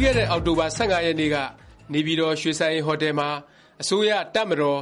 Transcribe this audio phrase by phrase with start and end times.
[0.00, 1.36] ပြီးခဲ့တဲ့ အောက်တိုဘာ ၁၅ ရက်နေ့က
[1.92, 3.28] နေပြည်တော် ရွှေစံအိမ်ဟိုတယ်မှာ
[3.82, 4.80] အစိုးရ၊တပ်မတော်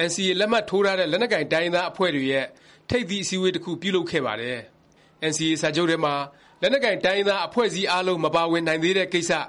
[0.08, 2.46] ၊NCA လက်မှတ်ထိုးထားတဲ့ လက်နက်ကိုင် တိုင်းရင်းသား အဖွဲ့တွေရဲ့
[2.88, 4.58] ထိပ်သီး အစည်းအဝေး တစ်ခု ပြုလုပ်ခဲ့ပါတယ်။
[5.30, 6.14] NCA စာချုပ်ထဲမှာ
[6.60, 9.32] လက်နက်ကိုင် တိုင်းရင်းသား အဖွဲ့အစည်း အားလုံး မပါဝင်နိုင်သေးတဲ့ ကိစ္စ၊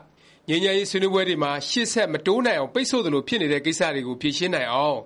[0.49, 4.99] ငြိမ်းချမ်းရေး ဆွေးနွေးပွဲတွေမှာ ရှေ့ဆက် မတိုးနိုင်အောင် ပိတ်ဆို့သလို ဖြစ်နေတဲ့ ကိစ္စတွေကို ဖြေရှင်းနိုင်အောင်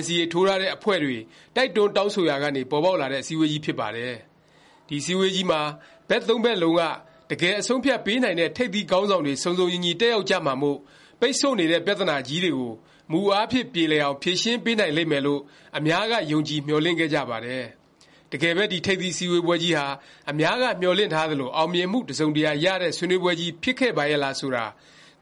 [0.00, 1.16] NCA ထိုးထားတဲ့ အဖွဲ့တွေ
[1.56, 4.14] တိုက်တွန်း တောင်းဆိုရာကနေ ပေါ်ပေါက်လာတဲ့ အစည်းအဝေးကြီး ဖြစ်ပါတယ်။
[4.88, 5.60] ဒီအစည်းအဝေးကြီးမှာ
[6.08, 6.82] ဘက်သုံးဖက်လုံးက
[7.30, 10.78] တကယ် အဆုံးအဖြတ်ပေးနိုင်တဲ့ ထိပ်သီးခေါင်းဆောင်တွေ စုံစုံညီညီ တက်ရောက်ကြမှာမို့
[11.20, 12.72] ပိတ်ဆို့နေတဲ့ ပြသနာကြီးတွေကို
[13.12, 15.40] မူအားဖြင့် ပြေလည်အောင် ဖြေရှင်းပေးနိုင်လိမ့်မယ်လို့
[15.78, 17.64] အများက ယုံကြည် မျှော်လင့်ခဲ့ကြပါတယ်။
[18.32, 19.86] တကယ်ပဲ ဒီထိပ်သီး အစည်းဝေးပွဲကြီးဟာ
[20.30, 24.64] အများက မျှော်လင့်ထားသလို အောင်မြင်မှု တစ်စုံတစ်ရာ ရတဲ့ ဆွေးနွေးပွဲကြီး ဖြစ်ခဲ့ပါရဲ့လား ဆိုတာ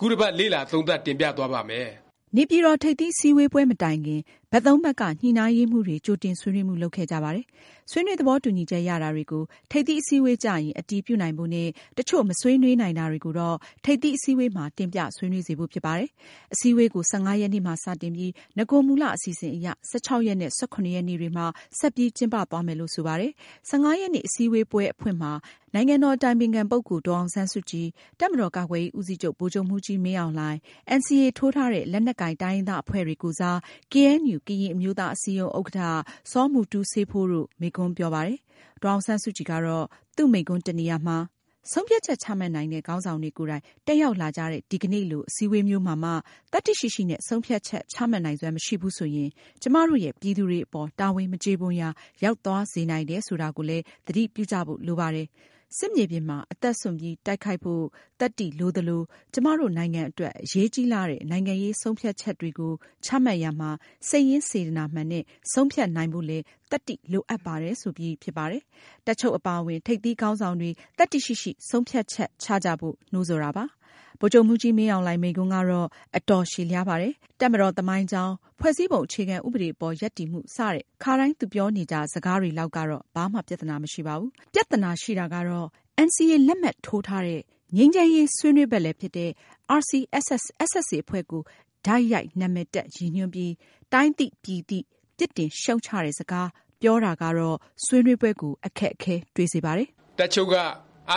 [0.01, 1.89] ခုတစ်ပတ် လေ့လာသုံးသပ် တင်ပြသွားပါ့မယ်။
[2.37, 4.21] နေပြည်တော် ထိပ်သီးအစည်းဝေးပွဲ မတိုင်ခင်
[4.53, 7.45] ဘက်သုံးဖက်က ညှိနှိုင်းရေးမှူးတွေ ကြိုတင်ဆွေးနွေးမှု လုပ်ခဲ့ကြပါတယ်။
[7.91, 16.09] ဆွေးနွေးသဘောတူညီချက်ရတာတွေကို ထိပ်သီးအစည်းဝေးကျရင် အတည်ပြုနိုင်ဖို့နဲ့ တစ်ချို့ မဆွေးနွေးနိုင်တာတွေကိုတော့ ထိပ်သီးအစည်းဝေးမှာ တင်ပြဆွေးနွေးစေဖို့ ဖြစ်ပါတယ်။
[16.53, 21.47] အစည်းအဝေးကို ၁၅ ရက်နေ့မှာ စတင်ပြီး နဂိုမူလ အစီအစဉ်အရ ၁၆ ရက်နဲ့ ၁၇ ရက်နေ့တွေမှာ
[21.79, 23.33] ဆက်ပြီး ကျင်းပသွားမယ်လို့ ဆိုပါတယ်။
[23.71, 25.33] ၁၅ ရက်နေ့ အစည်းဝေးပွဲ အဖွင့်မှာ
[25.75, 27.87] နိုင်ငံတော်အတိုင်ပင်ခံ ပုဂ္ဂိုလ် ဒေါ်အောင်ဆန်းစုကြည်၊
[28.21, 30.59] တပ်မတော်ကာကွယ်ရေး ဦးစီးချုပ် ဗိုလ်ချုပ်မှူးကြီး မင်းအောင်လှိုင်၊
[30.99, 33.59] NCA ထိုးထားတဲ့ လက်နက်ကိုင် တိုင်းရင်းသားအဖွဲ့တွေကိုယ်စား
[33.93, 35.89] ကေအဲန်ယူကရင်အမျိုးသားအစည်းအရုံး ဥက္ကဌ
[36.31, 38.39] စောမူတူးစေးဖိုးတို့ မိန့်ခွန်းပြောပါတယ်။
[38.83, 41.19] ဒေါ်အောင်ဆန်းစုကြည်ကတော့ သူ့မိန့်ခွန်းတစ်နေရာမှာ
[41.73, 46.11] “ဆုံးဖြတ်ချက်ချမှတ်နိုင်တဲ့ ခေါင်းဆောင်တွေကိုယ်တိုင် တက်ရောက်လာကြတဲ့ ဒီကနေ့လို အစည်းအဝေးမျိုးမှာမှ
[46.53, 49.31] သတ္တိရှိရှိနဲ့ ဆုံးဖြတ်ချက် ချမှတ်နိုင်စွမ်း မရှိဘူးဆိုရင်
[49.63, 51.89] ကျမတို့ရဲ့ ပြည်သူတွေအပေါ် တာဝန်မကျေပွန်ရာ
[52.25, 55.27] ရောက်သွားစေနိုင်တယ် ဆိုတာကိုလည်း သတိပြုကြဖို့ လိုပါတယ်။
[55.79, 57.85] စစ်မြေပြင်မှာ အသက်စွန့်ပြီး တိုက်ခိုက်ဖို့
[58.21, 62.73] သတ္တိလိုသလို၊ကျမတို့နိုင်ငံအတွက် အရေးကြီးလှတဲ့ နိုင်ငံရေးဆုံးဖြတ်ချက်တွေကို
[63.05, 63.71] ချမှတ်ရာမှာ
[64.09, 68.63] စိတ်ရင်းစေတနာမှန်နဲ့ ဆုံးဖြတ်နိုင်ဖို့လည်း သတ္တိလိုအပ်ပါတယ်။”ဆိုပြီး ဖြစ်ပါတယ်။
[69.07, 73.65] တပ်ချုပ်အပါအဝင် ထိပ်သီးခေါင်းဆောင်တွေ သတ္တိရှိရှိ ဆုံးဖြတ်ချက်ချကြဖို့နှိုးဆော်တာပါ။
[74.21, 85.69] ဗိုလ်ချုပ်မှူးကြီး မင်းအောင်လှိုင် မိန့်ခွန်းကတော့ အတော်ရှည်လျားပါတယ်။တပ်မတော် သမိုင်းကြောင်း၊ဖွဲ့စည်းပုံ အခြေခံ ဥပဒေအပေါ် ရပ်တည်မှု စတဲ့ ခါတိုင်း သူပြောနေကျ စကားတွေလောက်ကတော့ ဘာမှ ပြသနာ မရှိပါဘူး။ပြသနာရှိတာကတော့
[86.07, 87.41] NCA လက်မှတ်ထိုးထားတဲ့
[87.77, 89.31] ငြိမ်းချမ်းရေး ဆွေးနွေးဖက်လည်းဖြစ်တဲ့
[89.79, 91.43] RCSS/SSA အဖွဲ့ကို
[91.87, 93.53] တိုက်ရိုက် နာမည်တပ် ရည်ညွှန်းပြီး
[93.93, 94.79] တိုင်းသိပြည်သိ
[95.19, 96.49] ပြစ်တင်ရှုတ်ချတဲ့စကား
[96.83, 99.89] ပြောတာကတော့ ဆွေးနွေးပွဲကို အခက်အခဲ တွေ့စေပါတယ်။
[100.19, 100.57] တပ်ချုပ်က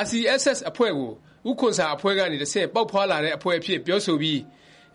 [0.04, 1.12] RCSS အဖွဲ့ကို
[1.50, 4.38] ဦးခွန်ဆာ အဖွဲ့ကနေ တဆင့် ပေါက်ဖွားလာတဲ့ အဖွဲ့အဖြစ် ပြောဆိုပြီး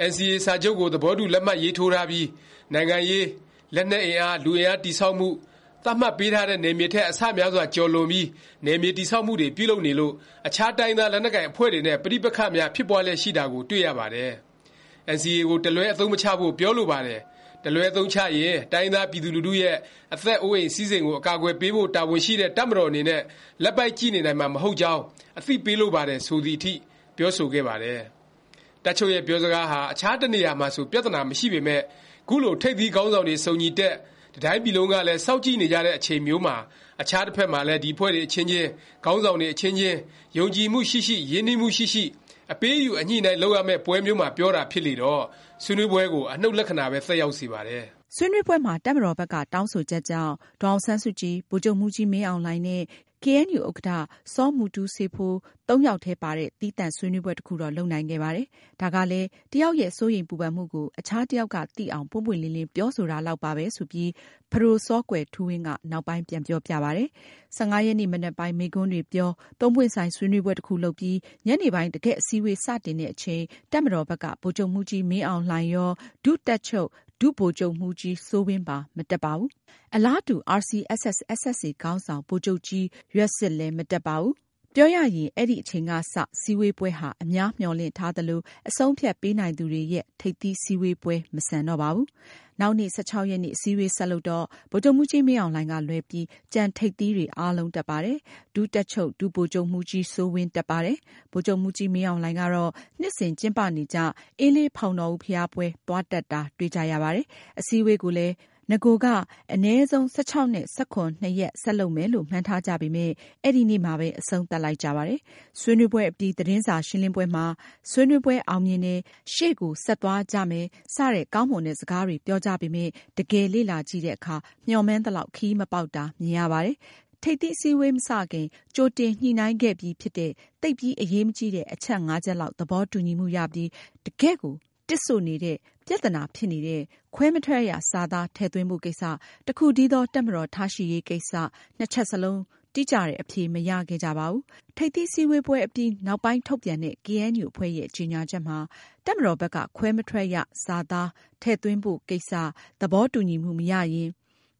[0.09, 2.26] NCA စာချုပ်ကို သဘောတူ လက်မှတ်ရေးထိုးထားပြီး
[2.72, 3.25] နိုင်ငံရေး၊
[3.75, 5.28] လက်နက်အင်အား၊လူအင်အား တည်ဆောက်မှု၊
[5.84, 8.26] သတ်မှတ်ပေးထားတဲ့ နယ်မြေထက် အဆများစွာ ကျော်လွန်ပြီး
[8.66, 10.12] နယ်မြေတည်ဆောက်မှုတွေ ပြုလုပ်နေလို့
[10.47, 14.32] အခြား တိုင်းရင်းသား လက်နက်ကိုင် အဖွဲ့တွေနဲ့ ပဋိပက္ခများ ဖြစ်ပွားလျက်ရှိတာကို တွေ့ရပါတယ်။
[15.16, 17.20] NCA ကိုတစ်လွဲ အသုံးမချဖို့ ပြောလိုပါတယ်။
[17.64, 19.76] တစ်လွဲအသုံးချရင် တိုင်းရင်းသား ပြည်သူလူထုရဲ့
[20.14, 23.20] အသက်အိုးအိမ် စည်းစိမ်ကို အကာအကွယ်ပေးဖို့ တာဝန်ရှိတဲ့ တပ်မတော်အနေနဲ့
[23.62, 25.02] လက်ပိုက်ကြည့်နေနိုင်မှာ မဟုတ်ကြောင်း
[25.38, 26.75] အသိပေးလိုပါတယ် ဆိုသည်အထိ
[27.16, 28.00] ပြောဆိုခဲ့ပါတယ်။
[28.84, 31.82] တပ်ချုပ်ရဲ့ ပြောစကားဟာ အခြား တစ်နေရာမှာဆို ပြသနာ မရှိပေမယ့်
[32.28, 33.94] ခုလို ထိပ်သီးခေါင်းဆောင်တွေ စုံညီတက်၊
[34.34, 36.56] တစ်တိုင်းပြည်လုံးကလည်း စောင့်ကြည့်နေကြတဲ့ အချိန်မျိုးမှာ
[37.02, 38.69] အခြားတစ်ဖက်မှာလည်း ဒီအဖွဲ့တွေ အချင်းချင်း၊
[39.04, 39.98] ခေါင်းဆောင်တွေ အချင်းချင်း
[40.38, 42.04] ယုံကြည်မှုရှိရှိ၊ရင်းနှီးမှုရှိရှိ
[42.53, 45.22] အပေးအယူ အညှိအနှိုင်း လုပ်ရမယ့် ပွဲမျိုးမှာ ပြောတာ ဖြစ်လေတော့
[45.65, 47.84] ဆွေးနွေးပွဲကို အနှုတ်လက္ခဏာပဲ သက်ရောက်စေပါတယ်။
[48.16, 52.82] ဆွေးနွေးပွဲမှာ တပ်မတော်ဘက်က တောင်းဆိုချက်ကြောင့် ဒေါ်အောင်ဆန်းစုကြည်၊ဗိုလ်ချုပ်မှူးကြီး မင်းအောင်လှိုင်နဲ့
[53.25, 53.99] ကေအဲန်ယူဥက္ကဌ
[54.35, 58.47] စောမူတူးစေးဖိုးသုံးယောက်ထဲပါတဲ့ သီးသန့်ဆွေးနွေးပွဲ တစ်ခုတော့ လုပ်နိုင်ခဲ့ပါတယ်။
[58.81, 64.11] ဒါကလည်း တစ်ယောက်ရဲ့ စိုးရိမ်ပူပန်မှုကို အခြားတစ်ယောက်က သိအောင် ပွင့်ပွင့်လင်းလင်း ပြောဆိုတာလောက်ပါပဲ ဆိုပြီး
[64.53, 67.09] ပဒိုစောကွယ်ထူးဝင်းက နောက်ပိုင်း ပြန်ပြောပြပါတယ်။
[67.57, 69.31] ၁၅ ရက်နေ့ မနက်ပိုင်း မိန့်ခွန်းတွေပြော၊
[69.61, 73.43] သုံးပွင့်ဆိုင် ဆွေးနွေးပွဲ တစ်ခုလုပ်ပြီး ညနေပိုင်း တကယ့် အစည်းအဝေး စတင်တဲ့အချိန်
[73.73, 75.91] တပ်မတော်ဘက်က ဗိုလ်ချုပ်မှူးကြီး မင်းအောင်လှိုင်ရော၊
[76.25, 76.89] ဒုတပ်ချုပ်
[77.25, 79.51] ဒုဗိုလ်ချုပ်မှူးကြီး စိုးဝင်းပါ မတက်ပါဘူး။
[79.95, 84.35] အလားတူ RCSS/SSA ခေါင်းဆောင် ဗိုလ်ချုပ်ကြီး ရွက်ဆစ်လည်း မတက်ပါဘူး။
[84.77, 92.07] ပြောရရင် အဲဒီအချိန်ကစ စည်းဝေးပွဲဟာ အများမျှော်လင့်ထားသလို အဆုံးအဖြတ်ပေးနိုင်သူတွေရဲ့ ထိပ်သီးစည်းဝေးပွဲ မဆန်တော့ပါဘူး။
[92.61, 98.19] နောက်နေ့ ၁၆ ရက်နေ့ အစည်းအဝေး ဆက်လုပ်တော့ ဗိုလ်ချုပ်မှူးကြီး မင်းအောင်လှိုင်ကလွဲပြီး ကျန်ထိပ်သီးတွေအားလုံး တက်ပါတယ်။
[98.55, 100.97] ဒုတပ်ချုပ် ဒုဗိုလ်ချုပ်မှူးကြီးစိုးဝင်း တက်ပါတယ်။
[101.32, 102.70] ဗိုလ်ချုပ်မှူးကြီး မင်းအောင်လှိုင်ကတော့
[103.00, 103.99] နှစ်စဉ်ကျင်းပနေကျ
[104.38, 107.27] အင်းလေး ဖေါင်တော်ဦး ဘုရားပွဲ သွားတက်တာ တွေ့ကြရပါတယ်။
[107.61, 108.35] အစည်းအဝေးကိုလည်း
[108.70, 109.06] နဂိုက
[109.52, 113.12] အနည်းဆုံး ၁၆ နဲ့ ၁၇ နှစ်ရက် ဆက်လုပ်မယ်လို့ မှန်းထားကြပေမယ့်
[113.44, 115.20] အဲဒီနေ့မှာပဲ အဆုံးသတ်လိုက်ကြပါတယ်။
[115.61, 117.46] ဆွေးနွေးပွဲအပြီး သတင်းစာရှင်းလင်းပွဲမှာ
[117.90, 118.99] ဆွေးနွေးပွဲအောင်မြင်တယ်၊
[119.34, 124.37] ရှေ့ကို ဆက်သွားကြမယ် စတဲ့ ကောင်းမွန်တဲ့ စကားတွေ ပြောကြပေမယ့် တကယ်လေ့လာကြည့်တဲ့အခါ
[124.67, 126.76] မျှော်မှန်းသလောက် ခရီးမပေါက်တာ မြင်ရပါတယ်။
[127.22, 130.32] ထိပ်သီးအစည်းအဝေး မစခင် ကြိုတင်ညှိနှိုင်းခဲ့ပြီးဖြစ်တဲ့
[130.62, 133.69] သိပ်ပြီး အရေးမကြီးတဲ့ အချက် ချက်လောက် သဘောတူညီမှုရပြီး
[134.06, 134.55] တကယ့်ကို
[134.94, 135.56] တစ်ဆို့နေတဲ့၊
[135.87, 136.82] ပြသနာဖြစ်နေတဲ့
[137.14, 139.02] ခွဲမထွက်ရ စာသား ထည့်သွင်းဖို့ကိစ္စ၊
[139.46, 141.32] တစ်ခုတည်းသော တပ်မတော် ထားရှိရေးကိစ္စ
[141.79, 142.41] နှစ်ချက်စလုံး
[142.75, 144.43] တိကျတဲ့ အဖြေ မရခဲ့ကြပါဘူး။
[144.76, 148.58] ထိပ်သီး အစည်းဝေးပွဲအပြီး နောက်ပိုင်း ထုတ်ပြန်တဲ့ ကေအဲန်ယူ အဖွဲ့ရဲ့ ကြေငြာချက်မှာ
[149.06, 151.08] တပ်မတော်ဘက်က ခွဲမထွက်ရ စာသား
[151.43, 152.32] ထည့်သွင်းဖို့ ကိစ္စ
[152.81, 154.11] သဘောတူညီမှု မရရင်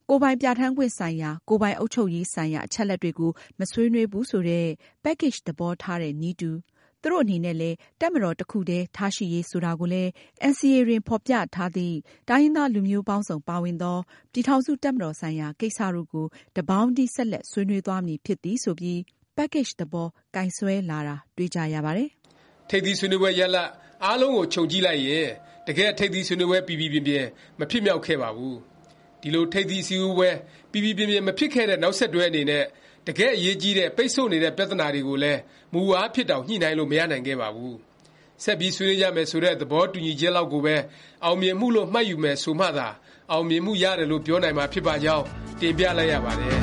[0.09, 4.67] ကိုယ်ပိုင်ပြဌာန်းခွင့်ဆိုင်ရာ၊ကိုယ်ပိုင်အုပ်ချုပ်ရေးဆိုင်ရာ အချက်အလက်တွေကို မဆွေးနွေးဘူး ဆိုတဲ့
[5.05, 6.51] Package သဘောထားတဲ့နည်းတူ၊
[7.05, 10.11] သူတို့အနေနဲ့လည်း တပ်မတော်တစ်ခုတည်း ထားရှိရေး ဆိုတာကိုလည်း
[10.51, 11.97] NCA တွင် ဖော်ပြထားသည့်
[12.29, 13.99] တိုင်းရင်းသား လူမျိုးပေါင်းစုံ ပါဝင်သော
[14.33, 18.99] ပြည်ထောင်စု တပ်မတော်ဆိုင်ရာ ကိစ္စတို့ကို တစ်ပေါင်းတည်း ဆက်လက် ဆွေးနွေးသွားမည် ဖြစ်သည် ဆိုပြီး
[19.37, 22.09] Package သဘော ကိုင်စွဲလာတာ တွေ့ကြရပါတယ်။
[22.69, 23.71] ထိပ်သီးဆွေးနွေးပွဲ ရလာဒ်
[24.05, 25.29] အားလုံးကို ခြုံကြည့်လိုက်ရင်
[25.67, 27.27] တကယ့် ထိပ်သီးဆွေးနွေးပွဲ ပီပီပြင်ပြင်
[27.59, 28.57] မဖြစ်မြောက်ခဲ့ပါဘူး။
[29.23, 30.31] ဒီလို ထိပ်သီးအစည်းဝေးပွဲ
[30.73, 32.65] ပီပီပြင်ပြင် မဖြစ်ခဲ့တဲ့ နောက်ဆက်တွဲ အနေနဲ့
[33.07, 35.41] တကယ့် အရေးကြီးတဲ့ ပိတ်ဆို့နေတဲ့ ပြသနာတွေကိုလည်း
[35.73, 37.75] မူအားဖြင့်တောင် ညှိနှိုင်းလို့ မရနိုင်ခဲ့ပါဘူး။
[38.45, 40.77] ဆက်ပြီး ဆွေးနွေးကြမယ် ဆိုတဲ့ သဘောတူညီချက်လောက်ကိုပဲ
[41.25, 42.89] အောင်မြင်မှုလို့ မှတ်ယူမယ် ဆိုမှသာ
[43.33, 45.25] အောင်မြင်မှုရတယ်လို့ ပြောနိုင်မှာ ဖြစ်ပါကြောင်း
[45.61, 46.59] တင်ပြလိုက်ရပါတယ်